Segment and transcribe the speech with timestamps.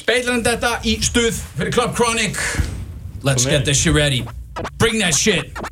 [0.00, 2.38] Speilum þetta í stuð fyrir Club Chronic.
[3.22, 4.24] Let's get this shit ready.
[4.78, 5.69] Bring that shit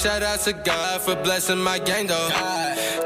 [0.00, 2.28] shout out to God for blessing my gang though.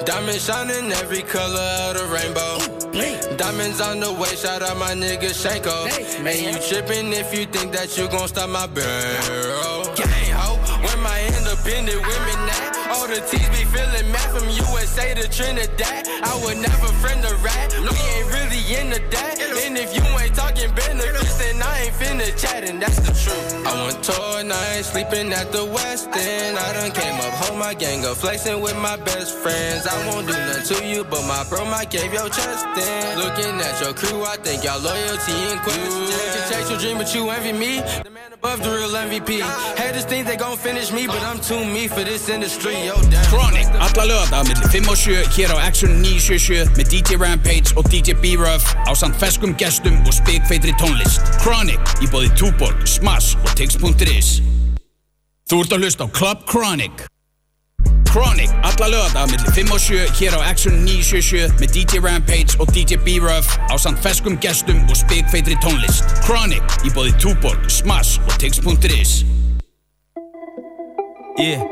[0.05, 3.37] Diamonds shining every color of the rainbow.
[3.37, 5.91] Diamonds on the way, shout out my nigga Shanko.
[6.25, 9.85] And you tripping if you think that you gon' stop my barrel.
[9.97, 10.55] Gang ho,
[10.85, 12.34] where my independent women?
[12.95, 16.07] All the T's be feeling mad from USA to Trinidad.
[16.07, 17.75] I would never friend a rat.
[17.75, 19.35] We ain't really into that.
[19.67, 23.67] And if you ain't talking benefits, then I ain't finna chat, and that's the truth.
[23.67, 26.57] I went tour night, sleeping at the West End.
[26.57, 29.89] I done came up home, my gang up, flexing with my best friends.
[29.89, 33.19] I won't do nothing to you, but my bro might gave your chest in.
[33.19, 36.15] Looking at your crew, I think y'all loyalty in question.
[36.31, 37.83] You chase your dream, but you envy me.
[38.05, 39.41] The man above the real MVP.
[39.79, 42.84] Haters think they gon' finish me, but I'm too me for this industry.
[42.85, 43.67] Chronic.
[43.81, 48.13] Alla lögða millir 5 og 7 Hér á Action 977 Með DJ Rampage og DJ
[48.13, 51.21] B-Ruff Á samt feskum gestum og spikfeitri tónlist.
[51.41, 54.41] Chronic í bóði Túborg, Smash og Tix.is
[55.49, 57.07] Þú ert að hlusta á Club Chronic.
[58.11, 62.69] Chronic, alla lögða millir 5 og 7 Hér á Action 977 Með DJ Rampage og
[62.77, 66.05] DJ B-Ruff Á samt feskum gestum og spikfeitri tónlist.
[66.27, 69.25] Chronic í bóði Túborg, Smash og Tix.is
[71.37, 71.65] Yeah,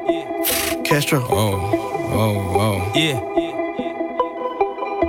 [0.85, 1.25] Castro.
[1.31, 1.55] Oh,
[2.13, 3.21] oh, oh yeah.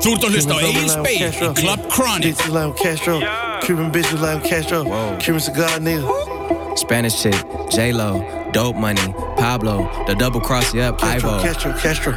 [0.04, 3.16] Þú ert að hlusta á Cubans Egil Spegil í Club Kronik Bitches like Castro.
[3.64, 4.84] Cuban bitches like Castro.
[5.18, 6.78] Cuban cigar nigga.
[6.78, 7.38] Spanish chick,
[7.72, 8.22] J Lo,
[8.52, 11.41] Dope Money, Pablo, the double cross you up, Castro, Ivo.
[11.41, 12.14] Castro, Castro.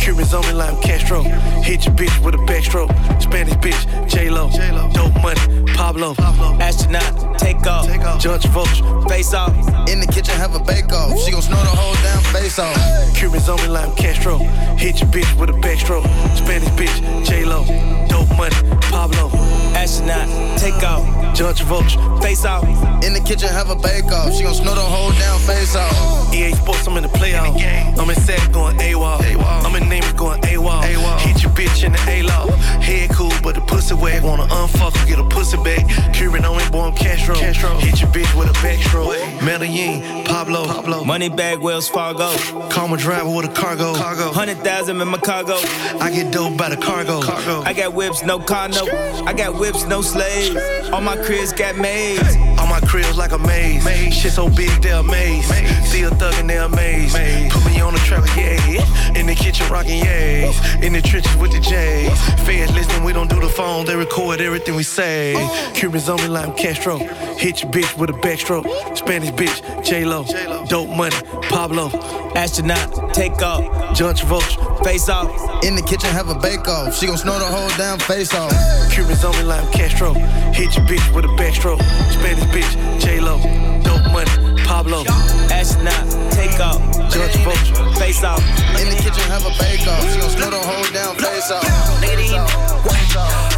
[0.00, 1.22] Cubans on me like Castro.
[1.62, 2.90] Hit your bitch with a backstroke.
[3.22, 4.48] Spanish bitch, J Lo.
[4.90, 5.40] Dope money,
[5.76, 6.14] Pablo.
[6.60, 7.86] Astronaut, take off,
[8.18, 9.08] John Travolta.
[9.08, 9.54] face off.
[9.88, 11.18] In the kitchen, have a bake off.
[11.20, 12.76] She gon' snort the whole damn face off.
[13.14, 14.38] Cubans on me like Castro.
[14.78, 16.04] Hit your bitch with a backstroke.
[16.36, 18.05] Spanish bitch, J Lo.
[18.16, 18.56] Dope money,
[18.88, 19.28] Pablo.
[19.76, 21.04] Astronaut, take off,
[21.36, 22.22] John Travolta.
[22.22, 22.64] face off.
[23.04, 24.32] In the kitchen, have a bake off.
[24.32, 26.34] She gon' snort the whole damn face off.
[26.34, 27.54] EA Sports, I'm in the playoff.
[27.98, 29.20] I'm in Saks going AWOL.
[29.66, 31.20] I'm in Neiman going AWOL.
[31.20, 32.46] Hit your bitch in the A-Law.
[32.80, 34.22] Head cool, but the pussy wet.
[34.22, 35.84] Wanna unfuck her, get a pussy back.
[36.14, 37.34] Cuban on me, boy, I'm Castro.
[37.34, 39.42] Hit your bitch with a backstroke.
[39.44, 40.64] Medellin, Pablo.
[40.64, 41.04] Pablo.
[41.04, 42.30] Money bag, Wells Fargo.
[42.70, 43.92] Call my driver with a cargo.
[43.94, 45.56] Hundred thousand in my cargo.
[46.00, 47.20] I get dope by the cargo.
[47.62, 48.84] I got whips, no car, no.
[49.26, 50.56] I got whips, no slaves.
[50.90, 52.36] All my cribs got maids.
[52.58, 53.84] All my cribs like a maze.
[54.14, 55.48] Shit so big, they're amazed.
[55.86, 57.16] See a thug and they're amazed.
[57.52, 59.18] Put me on the track, yeah.
[59.18, 60.82] In the kitchen, rocking yays.
[60.82, 62.18] In the trenches with the J's.
[62.46, 63.86] Feds listen, we don't do the phone.
[63.86, 65.34] They record everything we say.
[65.74, 66.98] Cubans on me like I'm Castro.
[66.98, 68.66] Hit your bitch with a backstroke.
[68.96, 70.24] Spanish bitch, J Lo.
[70.68, 71.16] Dope money,
[71.48, 72.25] Pablo.
[72.36, 73.64] Astronaut, take off,
[73.96, 74.84] John Travolta.
[74.84, 75.64] face off.
[75.64, 76.94] In the kitchen, have a bake off.
[76.94, 78.52] She gon' snort the whole damn face off.
[78.92, 80.12] Cubans on me like I'm Castro.
[80.52, 81.80] Hit your bitch with a backstroke.
[82.12, 83.38] Spanish bitch, J Lo.
[83.82, 84.30] Dope money,
[84.66, 85.04] Pablo.
[85.50, 87.98] Astronaut, take off, John Travolta.
[87.98, 88.42] face off.
[88.80, 90.02] In the kitchen, have a bake off.
[90.12, 91.62] She gon' snort the whole damn face off.
[92.02, 92.34] Look at these,
[92.82, 92.98] what?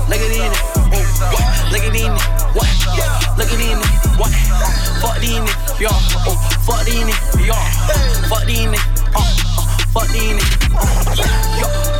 [0.08, 0.52] Look at these,
[1.32, 1.48] what?
[1.72, 2.08] Look at these,
[2.54, 2.68] what?
[3.38, 3.80] Look at these,
[4.20, 4.32] what?
[5.00, 5.88] Fuck these, yo.
[6.28, 6.36] Oh,
[6.66, 7.08] fuck these,
[7.46, 7.56] yo.
[8.28, 9.24] Fuck these, uh, uh,
[9.92, 10.36] fuck these,
[10.76, 11.97] uh, yo.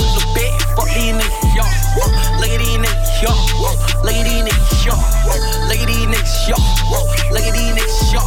[0.00, 1.14] The bit, fuck these,
[1.56, 1.64] yo.
[1.64, 2.08] Uh,
[2.40, 3.32] Look at these, niggas, yo.
[4.04, 4.94] Look at these, niggas, yo.
[5.68, 6.56] Look at these, niggas, yo.
[7.30, 8.22] Look at these, niggas, yo.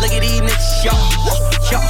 [0.00, 0.40] Look at these,
[0.84, 0.92] yo.
[0.92, 1.34] Uh,
[1.66, 1.80] Yo,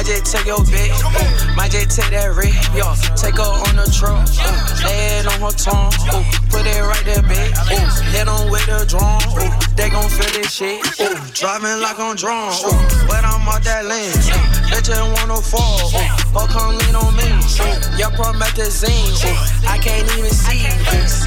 [0.00, 1.56] Uh, might just take your bitch, ooh.
[1.56, 2.88] Might just take that red, yo.
[3.20, 4.88] Take her on the truck, ooh.
[4.88, 6.24] Lay it on her tongue, ooh.
[6.48, 7.52] Put it right there, bitch.
[7.68, 9.52] Uh, hit on with the drum, ooh.
[9.76, 11.20] They gon' feel this shit, ooh.
[11.36, 12.72] Driving like I'm drunk, ooh.
[13.04, 14.72] But I'm out that ooh.
[14.72, 16.32] They just wanna fall, ooh.
[16.32, 17.28] Oh, come lean on me,
[17.60, 18.00] ooh.
[18.00, 19.68] Your promethazine, ooh.
[19.68, 20.64] I can't even see.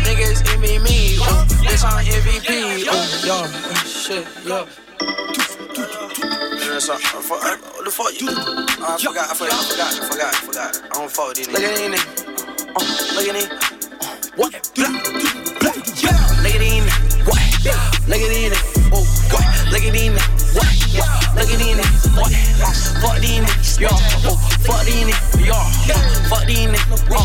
[0.01, 1.45] Niggas envy me, ooh.
[1.61, 3.21] Bitch, I'm MVP, ooh.
[3.21, 3.37] Yo,
[3.85, 4.65] shit, yo.
[6.73, 8.25] Yeah, so, uh, for, uh, what the fuck you?
[8.25, 10.73] Uh, I forgot, I forgot, I forgot, I forgot, I forgot.
[10.81, 12.25] I don't fuck with these Look at these niggas.
[12.73, 12.81] Uh,
[13.13, 13.45] look at these.
[13.45, 14.49] Uh, what?
[14.73, 16.17] Blah, blah, yeah.
[16.41, 17.29] Look at these niggas.
[17.29, 17.53] What?
[18.09, 18.59] Look it in it,
[18.89, 19.45] oh, what?
[19.69, 20.21] Look it in it,
[20.57, 20.65] what?
[21.37, 21.85] Look it in it,
[22.17, 22.33] what?
[23.05, 24.35] Fuck these niggas, yo, oh,
[24.65, 25.53] fuck these niggas, yo,
[26.25, 27.21] fuck these niggas, oh,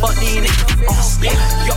[0.00, 1.69] fuck these niggas, oh, yeah,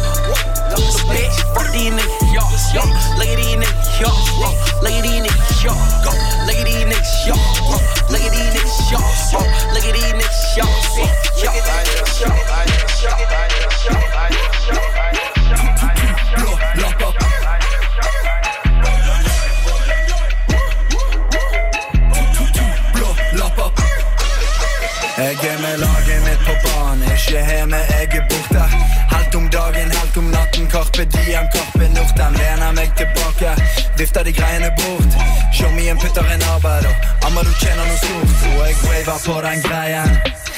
[39.14, 40.53] jeg waver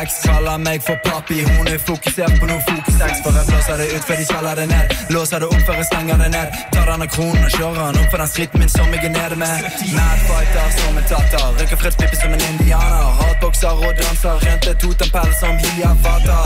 [0.00, 1.42] X, kaller meg for papi.
[1.44, 4.66] Hun er fokusert på noe fokus-X, for jeg blåser det ut før de skjeller det
[4.70, 4.94] ned.
[5.12, 6.54] Låser det opp før jeg stenger det ned.
[6.72, 9.36] Tar denne kronen og kjører den opp for den stritten min som jeg er nede
[9.42, 9.66] med.
[9.96, 13.10] Madfighter som en tatter, røyker fredspipe som en indianer.
[13.20, 16.38] Hatbokser og danser, rente et totempell som Hilja Fata.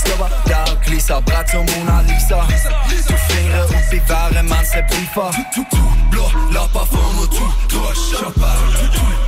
[0.00, 2.40] Står der og gliser, bredt som Mona Lisa.
[3.10, 5.32] To fingre opp i været mens jeg briefer.
[6.12, 6.24] Blå
[6.56, 8.58] lapper for noe to, to kjapper.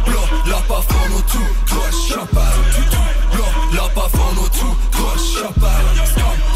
[0.08, 3.41] Blå lapper for noe to, to kjapper.
[3.42, 5.76] Blå lapper for noe to, to kjapper.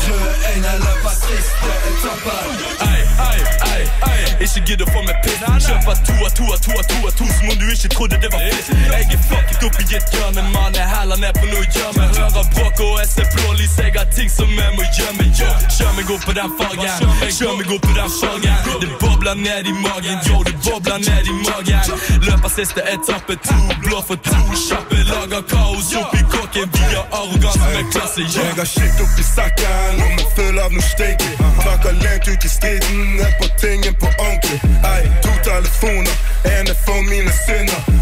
[0.07, 2.35] Røde øyne løper siste etappe.
[2.91, 3.41] Ei, ei,
[3.73, 5.41] ei, ei, ikke gidd å få meg piss.
[5.67, 8.21] Kjøper to av to av to av to av to som om du ikke trodde
[8.23, 8.71] det var fisk.
[8.93, 10.79] Jeg er fucket opp i et hjørne, mann.
[10.79, 12.07] Jeg heller ned på noe gjørme.
[12.19, 13.75] Hører bråk og jeg ser blålys.
[13.83, 15.27] Jeg har ting som jeg må gjemme.
[15.41, 16.95] Yo, kjør meg opp på den fargen.
[17.39, 18.81] Kjør meg opp på den fargen.
[18.85, 20.23] Det bobler ned i magen.
[20.29, 21.99] Yo, det bobler ned i magen.
[22.29, 25.03] Løper siste etappe, to blå for to kjappe.
[25.11, 26.23] Lager kaos oppi
[26.57, 26.71] kåken.
[26.73, 28.21] via arrogansen arroganse med klasse.
[28.21, 31.33] Jeg har shit oppi sekken og meg full av noe stinky.
[31.65, 34.61] Takker lent ut i striden, er på tingen på ordentlig.
[34.95, 36.17] Ei, to telefoner,
[36.55, 37.96] ene for mine synder.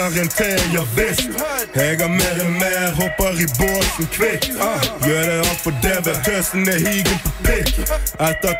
[0.00, 1.28] dollar en täjavist
[1.74, 2.92] Äga mer än mer,
[3.40, 7.76] i båten kvickt uh, Gör det allt för deve, tösen är higen på pick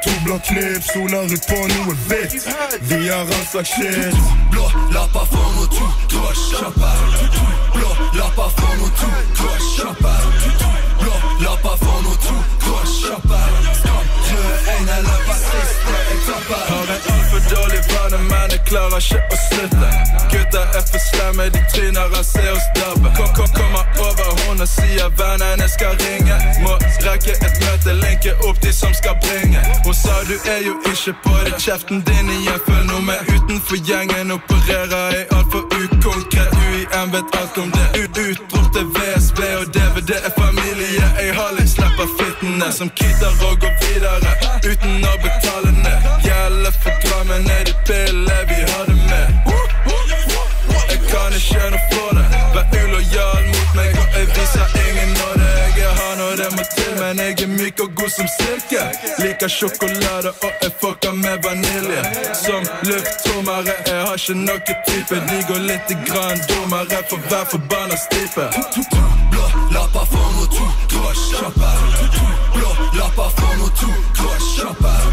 [0.02, 1.94] to blå ut på noe
[2.80, 3.24] Vi har
[3.64, 4.14] shit
[4.50, 6.74] Blå to, Blå to, Blå to, Skam,
[14.30, 15.00] rød, en
[18.70, 19.88] klarer ikke å slutte.
[20.30, 23.10] Gutter er for slemme, de tryner av se oss dabbe.
[23.18, 26.36] Kom, kommer over og sier vennene skal ringe.
[26.62, 29.62] Må rekke et møte, linke opp de som skal bringe.
[29.86, 32.60] Hun sa du er jo ikke på det, kjeften din igjen.
[32.66, 36.58] Følg noe med utenfor gjengen, opererer jeg altfor ukonkret.
[36.70, 37.86] UiM vet alt om det.
[38.04, 41.10] Ut, utrop til VSB og DVD er familie.
[41.18, 44.36] Jeg har litt slipper fittene som kitter og går videre
[44.66, 46.10] uten å betale ned.
[46.26, 47.78] Gjelder for grammen er de
[58.36, 58.82] silke.
[59.22, 62.02] Liker sjokolade, og jeg fucker med vanilje.
[62.44, 65.20] Som lufttrommere, jeg har ikke noe type.
[65.30, 68.46] De går litt grann dummere for hver forbanna stripe.
[69.32, 71.76] Blå lapper for noe to, to kjapper.
[72.56, 75.09] Blå lapper for noe to, to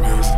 [0.00, 0.31] let's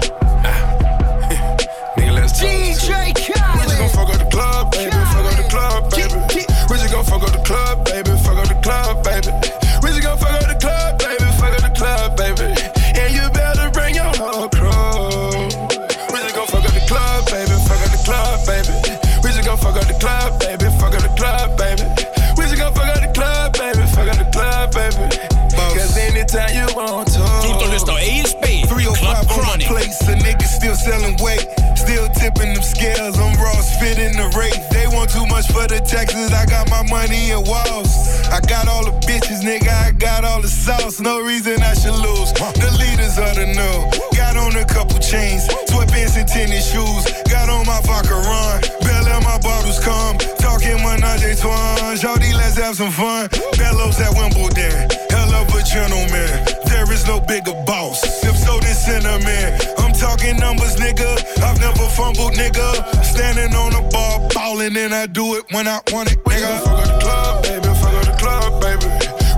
[35.15, 37.91] too much for the taxes, I got my money in walls.
[38.31, 41.01] I got all the bitches, nigga, I got all the sauce.
[41.01, 42.31] No reason I should lose.
[42.63, 43.91] The leaders of the know.
[44.15, 47.03] Got on a couple chains, sweatpants and tennis shoes.
[47.27, 50.19] Got on my vodka run, bell my bottles come.
[50.39, 53.29] Talking menage a trois, Jody, let's have some fun.
[53.59, 56.31] Bellows at Wimbledon, hell of a gentleman.
[56.71, 57.99] There is no bigger boss.
[58.45, 59.59] So, then cinnamon.
[59.79, 61.11] I'm talking numbers, nigga.
[61.43, 62.69] I've never fumbled, nigga.
[63.03, 66.61] Standing on the bar, ballin', and I do it when I want it, nigga.
[66.63, 67.67] Fuck up the club, baby.
[67.81, 68.87] Fuck up the club, baby.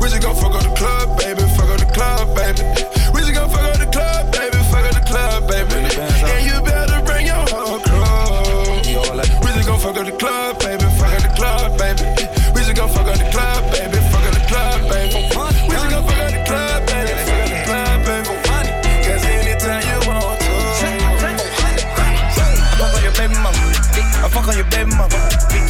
[0.00, 1.42] We just gon' fuck up the club, baby.
[1.56, 2.62] Fuck up the club, baby.
[3.14, 3.75] We just gon' fuck up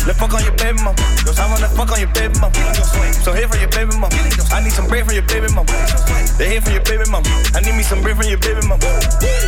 [0.06, 0.94] Let's fuck on your baby mama.
[1.34, 2.54] I wanna fuck on your baby mama.
[3.26, 4.14] So here for your baby mama.
[4.54, 5.66] I need some bread from your baby mama.
[6.38, 7.26] They here for your baby mama.
[7.58, 8.86] I need me some bread from your baby mama.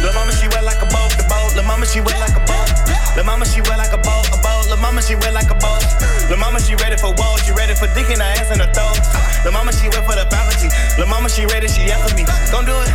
[0.02, 1.54] Lil' mama, she wet like a boat, the boat.
[1.54, 2.74] Lil' mama, she wet like a boat.
[3.14, 4.66] Lil' mama, she wet like a boat, a boat.
[4.66, 5.78] Lil' mama, she wet like a boat.
[6.26, 8.70] Lil' mama, she ready for walls, she ready for dick in her ass and her
[8.74, 8.98] throat.
[9.46, 10.74] Lil' mama, she wet for the faculty.
[10.98, 12.26] Lil' mama, she ready, she after me.
[12.50, 12.90] Gon' do it.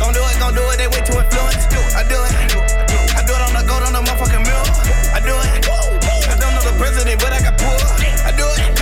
[0.00, 0.80] Gon' do it, gon' do it.
[0.80, 1.68] They way too influenced.
[1.92, 2.32] I do it.
[3.12, 4.64] I do it on the gold on the motherfucking mirror.
[5.12, 5.77] I do it.
[6.78, 7.76] President, but I got poor.
[8.24, 8.78] I do it.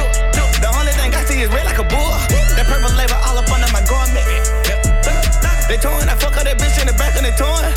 [0.60, 2.12] The only thing I see is red like a bull.
[2.54, 4.28] That purple label all up under my garment.
[5.66, 7.72] They torn, I fuck her that bitch in the back and they torn.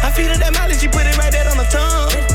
[0.00, 2.27] I feed her that mileage, she put it right there on the tongue.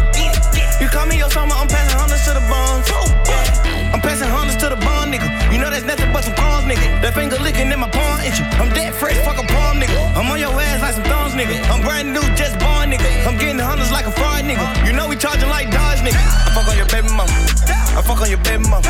[18.24, 18.88] On your baby mama.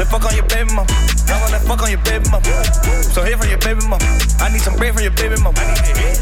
[0.00, 0.88] Let's fuck on your baby mama.
[1.28, 2.48] I wanna fuck on your baby mama.
[3.04, 4.00] So here for your baby mama.
[4.40, 5.60] I need some bread from your baby mama.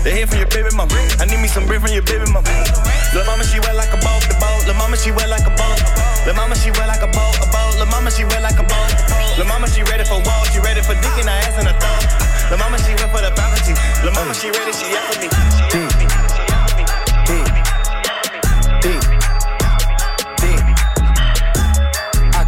[0.02, 0.90] They here for your baby mama.
[1.22, 2.50] I need me some bread from your baby mama.
[3.14, 4.66] Lil' mama, she wet like a boat, the boat.
[4.66, 5.78] Lil' mama, she wet like a boat.
[6.26, 7.70] Lil' mama, she wet like a boat, a boat.
[7.78, 8.90] Lil' mama, she wet like a boat.
[9.38, 11.78] Lil' mama, she ready for walls, she ready for dick in her ass and her
[11.78, 12.02] thumb.
[12.50, 13.78] Lil' mama, she wet for the faculty.
[14.02, 15.28] Lil' mama, she ready, she after me.
[15.70, 16.09] She after me.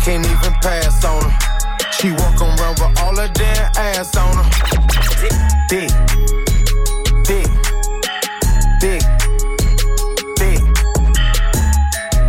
[0.05, 1.91] Can't even pass on her.
[1.93, 4.51] She walk around with all her damn ass on her.
[5.69, 5.91] Dick.
[7.23, 7.47] Dick.
[8.81, 9.03] Dick.
[10.35, 10.63] Dick.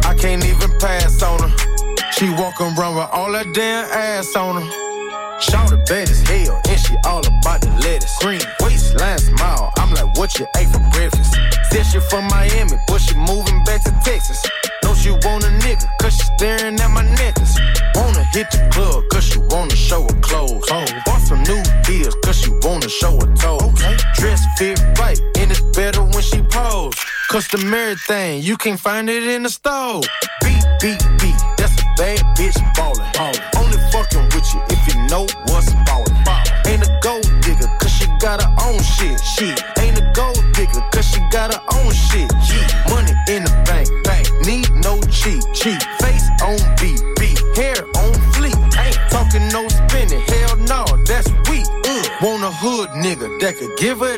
[0.06, 2.12] I can't even pass on her.
[2.12, 5.40] She walk around with all her damn ass on her.
[5.42, 8.16] Shout the bad as hell, and she all about the lettuce.
[8.20, 11.36] Green waistline smile, I'm like, what you ate for breakfast?
[11.72, 14.46] Said she from Miami, but she moving back to Texas.
[15.04, 17.60] Know she want a nigga, cause she staring at my necklace.
[17.96, 20.66] Wanna hit the club, cause she wanna show her clothes.
[20.72, 20.86] Oh.
[21.06, 23.62] Bought some new heels, cause she wanna show her toes.
[23.74, 23.98] Okay.
[24.16, 26.94] Dress fit right, and it's better when she pose.
[27.28, 30.02] Customary thing, you can't find it in the store.
[30.44, 33.04] Beat, beat, beat, that's a bad bitch ballin'.
[33.58, 36.16] Only fucking with you if you know what's ballin'.
[36.66, 39.20] Ain't a gold digger, cause she got her own shit.
[39.20, 39.60] Shit.
[39.80, 42.32] Ain't a gold digger, cause she got her own shit.
[42.48, 42.90] Yeah.
[42.90, 43.13] Money
[53.84, 54.13] Где вы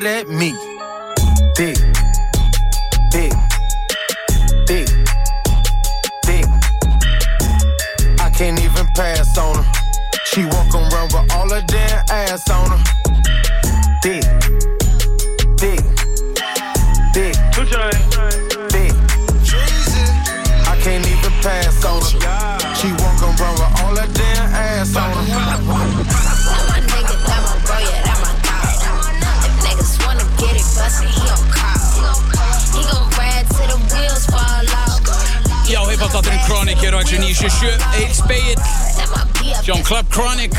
[40.15, 40.53] Chronic.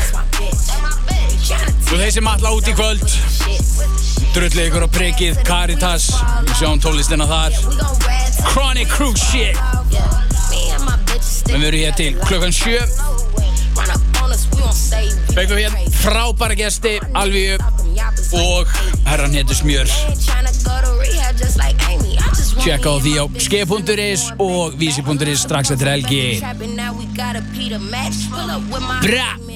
[1.87, 3.05] Svo þeir sem alltaf út í kvöld.
[4.35, 6.11] Drullið ykkur á breykið Caritas.
[6.59, 7.57] Sjón tólistina þar.
[8.51, 9.57] Chronic Crew Shit.
[11.47, 12.85] Við verum hér til klukkan 7
[15.33, 17.57] Begum hér frábæra gæsti Alvíu
[18.37, 18.67] og
[19.07, 19.89] herran héttur Smjör.
[22.61, 26.41] Tjekka á því á skef.is og vísi.is strax eftir helgi.
[29.01, 29.46] Bra!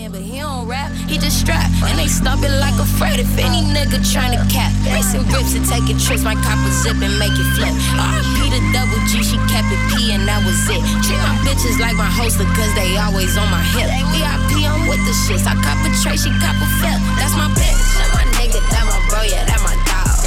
[0.51, 1.72] don't rap, he just strapped.
[1.88, 4.72] And they stomping like afraid if any nigga trying to cap.
[4.91, 7.72] Racing grips and taking trips, my copper zip and make it flip.
[7.96, 10.81] RP the double G, she kept it P and that was it.
[11.08, 13.88] Treat my bitches like my holster, cause they always on my hip.
[14.12, 15.48] VIP, I'm with the shits.
[15.48, 17.00] I cop a tray, she cop a flip.
[17.15, 20.20] That's my bitch, that my nigga, that my bro, yeah, that my dog.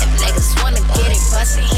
[0.00, 1.77] If niggas wanna get it bust it.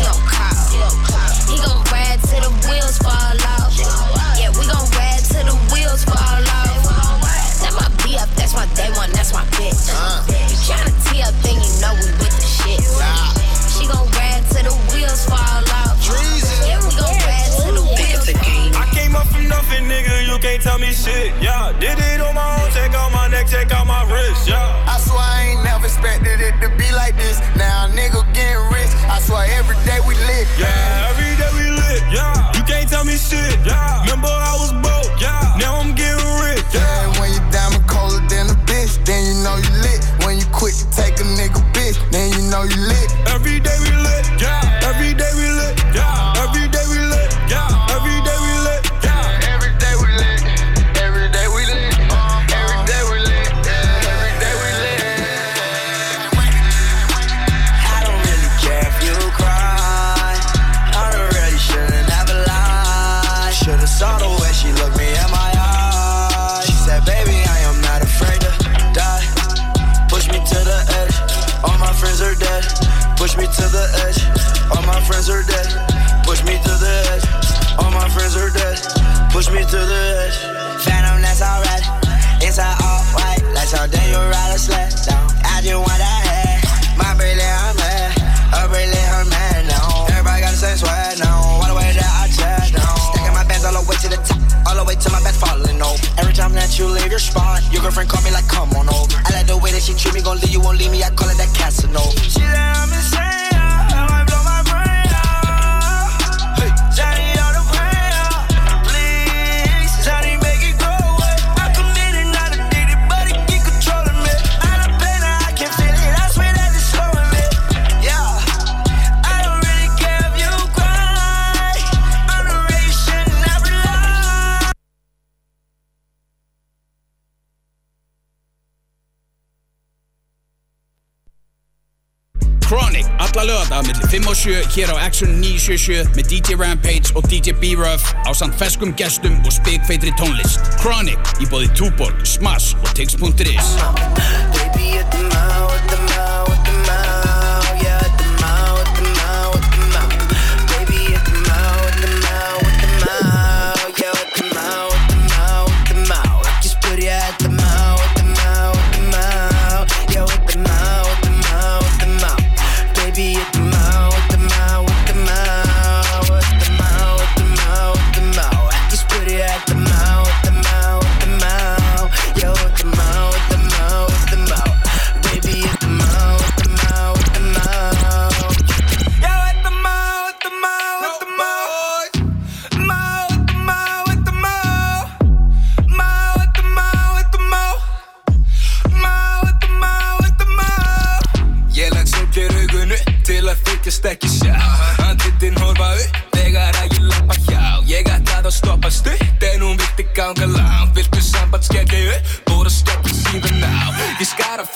[134.40, 139.37] 7 hér á Exxon 977 með DJ Rampage og DJ B-Ruff á samt feskum gestum
[139.44, 140.64] og spikfeitri tónlist.
[140.81, 143.76] Chronic í bóði Tuborg, Smash og Tix.is.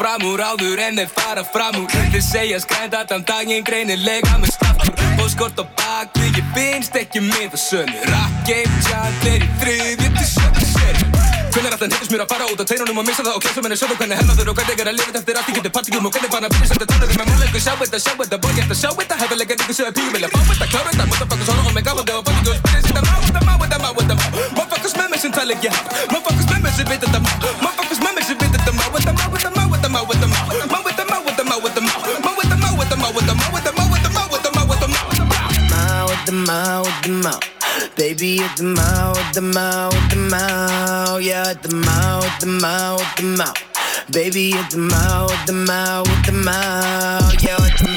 [0.04, 4.54] fram úr áður en þeir fara fram úr Þeir segja skrænt allan daginn greinilega með
[4.56, 9.28] slaftur Og skort á bak við ég finnst ekki með það sönnu Rock game chant
[9.30, 11.06] er í þriðju til sjöttu seri
[11.54, 13.76] Hvernig er alltaf hittis mér að fara út á teinunum og missa það og mér
[13.76, 16.16] að sjöðu hvernig hennar og hvernig er að lifa eftir allt ég getur partíum og
[16.16, 18.90] hvernig bara byrja sem þetta tónleikum með múleikum sjá þetta, sjá þetta, bói þetta, sjá
[18.98, 21.86] þetta hefilega ykkur sem er píu vilja fá þetta, klára þetta motherfuckers horfa á mig
[21.86, 24.26] gáðandi og bóti og spyrir þetta má þetta, má þetta, má þetta má
[24.58, 28.02] motherfuckers með mig sem tala ekki haf motherfuckers með mig sem veit þetta má motherfuckers
[28.02, 28.83] með mig sem veit þetta þetta má
[36.26, 37.44] The mouth.
[37.96, 41.20] Baby at the mouth with the mouth with the mouth.
[41.20, 44.10] Yeah, at the mouth with the mouth with the mouth.
[44.10, 47.42] Baby at the mouth with the mouth with the mouth.
[47.42, 47.93] Yeah, at the mouth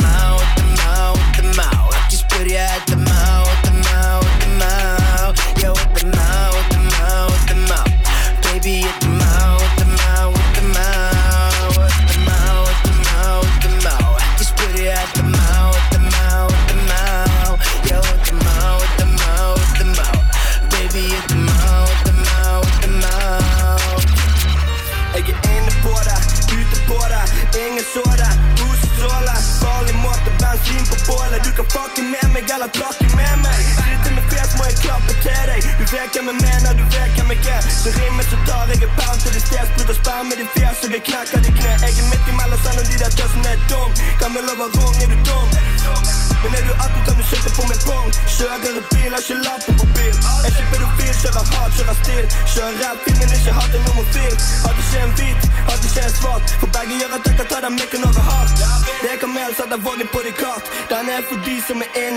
[32.48, 33.62] fucke med meg med meg.
[33.78, 35.62] Sitter med fjes, må jeg klappe til deg.
[35.80, 37.64] Du vet hvem jeg mener, du vet hvem jeg er.
[37.82, 39.66] Så rimmer så tar jeg en pound til det sted.
[39.72, 41.74] Spruter sperm med ditt fjes, og vi knekker ditt kne.
[41.84, 43.92] Jeg er midt imellom selv og de der tøsene er dum.
[44.22, 45.48] Kan vi love rung, er du dum?
[46.44, 49.74] Men er du 18 kan du sitte på min pung Kjører bil, har ikke lappen
[49.82, 53.84] på bil Er ikke pedofil, kjører hard, kjører stil Kjører rap, men ikke hatt en
[53.90, 57.50] homofil Hadde ikke en hvit, hadde ikke en svart For begge gjør at jeg kan
[57.52, 58.56] ta den mikken over hardt
[59.02, 60.20] Det er kamel, setter voggen på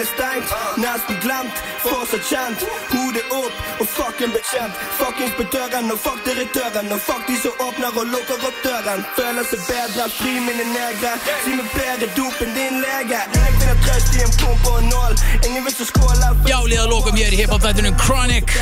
[0.00, 6.20] er innestengt Nesten glemt, fortsatt kjent Hodet opp og fucking bekjent Fuck inspektøren og fuck
[6.24, 10.66] direktøren Og fuck de som åpner og lukker opp døren Føler seg bedre, fri mine
[10.72, 11.12] negre
[11.44, 14.90] Si meg bedre dop enn din lege Ingen finner trøst i en pump og en
[14.94, 15.14] nål
[15.48, 18.56] Ingen vil så skåle Já, liða lokum hér í hiphop-þættunum Chronic.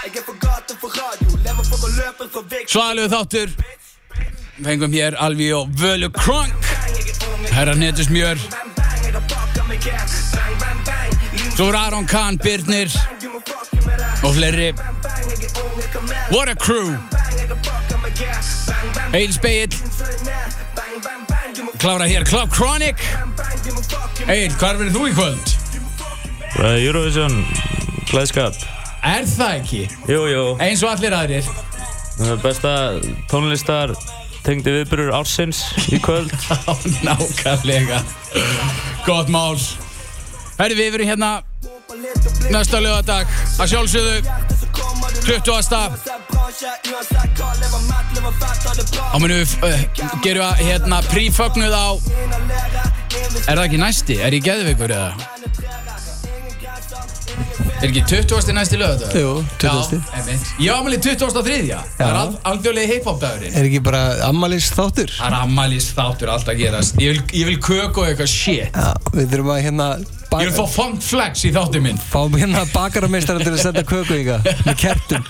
[0.00, 0.34] Jeg for
[0.80, 0.88] for
[2.30, 3.52] for Svalegu þáttur
[4.60, 6.52] Fengum hér Alvi og Völu Kronk.
[7.50, 8.69] Herra Netusmjör
[11.54, 12.90] Svo voru Aron Kahn, Birnir
[14.22, 14.72] Og fleiri.
[16.30, 16.96] What a crew.
[19.12, 19.68] Egil Speill
[21.78, 23.00] Klára hér Club Chronic.
[24.28, 25.54] Egil, hvar verður þú í kvöld?
[26.60, 27.40] Uh, Eurovision,
[28.10, 28.58] glæðskap
[29.06, 29.82] Er það ekki?
[30.10, 30.44] Jú, jú.
[30.60, 31.46] Eins og allir aðrir.
[32.18, 32.72] Það er Besta
[33.30, 33.94] tónlistar
[34.46, 36.32] tengdi viðbyrur ársins í kvöld
[37.06, 38.02] Nákvæmlega
[39.06, 39.56] Gott mál
[40.60, 41.30] Herri, við verum hérna
[42.52, 43.28] næsta lögadag
[43.60, 44.16] að sjálfsögðu
[45.24, 45.74] 20.
[49.10, 49.82] Á munum við uh,
[50.24, 51.88] gerum við hérna prífögnuð á
[53.48, 54.18] Er það ekki næsti?
[54.20, 55.39] Er ég geðveikur eða?
[57.80, 58.52] Er ekki 20.
[58.52, 59.14] næsti lögadag?
[59.16, 60.00] Jú, 20.
[60.60, 61.78] Já, ámæli 23.
[61.96, 65.14] Það er al alþjóðlega hip-hop dagurinn Er ekki bara ammalins þáttur?
[65.16, 68.90] Það er ammalins þáttur alltaf gerast Ég vil, ég vil köku og eitthvað shit Já,
[69.16, 69.86] við þurfum að hérna
[70.30, 71.96] Ég vil fá funk flex í þáttu minn.
[72.12, 75.24] Fáum hérna bakaramestara til að setja köku í það Með kertum.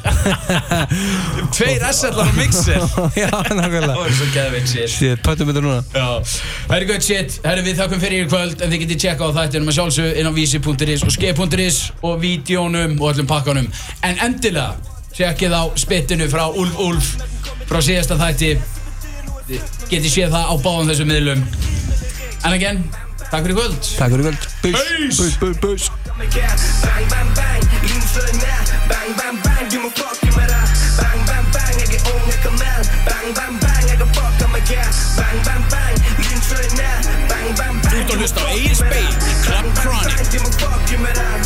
[1.57, 2.85] Tveir S-allar og mixer.
[3.23, 3.95] Já, nákvæmlega.
[3.97, 4.93] Það er svo geðveikt shit.
[4.93, 5.81] Shit, pöttum þetta núna.
[5.97, 6.37] Já,
[6.69, 7.41] það er gott shit.
[7.49, 8.61] Herri við þakkum fyrir í kvöld.
[8.61, 12.97] En þið getið tjekka á þættinum að sjálfsög inn á vísi.is og skei.is og vídjónum
[13.01, 13.73] og öllum pakkanum.
[14.05, 14.77] En endilega
[15.17, 17.15] tjekkið á spittinu frá Ulf Ulf
[17.71, 18.53] frá síðasta þætti.
[19.89, 21.47] Getið séð það á báðum þessum miðlum.
[22.45, 22.85] En again,
[23.31, 23.81] takk fyrir kvöld.
[23.97, 24.43] Takk fyrir kvöld.
[24.63, 24.79] Peace
[25.17, 25.91] Peace, peace,
[26.21, 27.63] Bang, bang, bang,
[28.43, 30.67] nær Bang, bang, bang, du må fucke med det
[31.01, 34.97] Bang, bang, bang, jeg er unge kamel Bang, bang, bang, jeg har fucka med gas
[35.17, 35.95] Bang, bang, bang,
[36.79, 40.21] nær Bang, bang, bang, Þú ert að hlusta á Speil í Club Chronic.
[40.33, 41.40] Du må fucke med det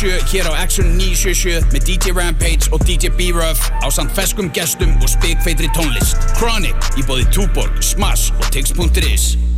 [0.00, 4.96] 7 hér á Action 977 með DJ Rampage og DJ B-Ruff á samt feskum gestum
[5.04, 6.16] og spikfeitri tónlist.
[6.40, 9.49] Chronic í bóði Túborg, Smash og Tix.is